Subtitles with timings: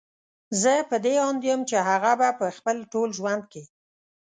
[0.61, 3.63] زه په دې اند يم چې هغه به په خپل ټول ژوند کې